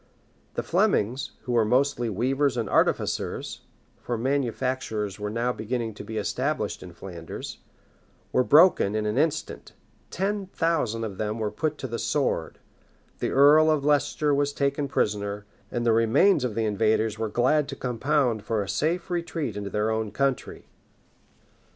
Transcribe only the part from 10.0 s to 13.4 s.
ten thousand of them were put to the sword, the